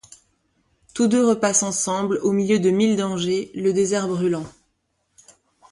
Tous 0.95 1.07
deux 1.07 1.23
repassent 1.27 1.61
ensemble, 1.61 2.17
au 2.23 2.31
milieu 2.31 2.57
de 2.57 2.71
mille 2.71 2.95
dangers, 2.95 3.51
le 3.53 3.71
désert 3.71 4.07
brûlant. 4.07 4.45